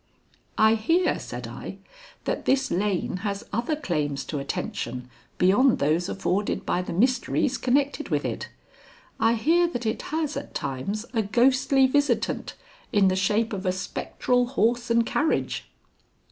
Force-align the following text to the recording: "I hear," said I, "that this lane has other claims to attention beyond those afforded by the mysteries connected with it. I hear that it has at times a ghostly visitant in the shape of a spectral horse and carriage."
"I 0.57 0.73
hear," 0.73 1.19
said 1.19 1.45
I, 1.45 1.77
"that 2.23 2.45
this 2.45 2.71
lane 2.71 3.17
has 3.17 3.43
other 3.53 3.75
claims 3.75 4.25
to 4.25 4.39
attention 4.39 5.11
beyond 5.37 5.77
those 5.77 6.09
afforded 6.09 6.65
by 6.65 6.81
the 6.81 6.91
mysteries 6.91 7.55
connected 7.55 8.09
with 8.09 8.25
it. 8.25 8.49
I 9.19 9.35
hear 9.35 9.67
that 9.67 9.85
it 9.85 10.01
has 10.09 10.35
at 10.35 10.55
times 10.55 11.05
a 11.13 11.21
ghostly 11.21 11.85
visitant 11.85 12.55
in 12.91 13.09
the 13.09 13.15
shape 13.15 13.53
of 13.53 13.63
a 13.63 13.71
spectral 13.71 14.47
horse 14.47 14.89
and 14.89 15.05
carriage." 15.05 15.69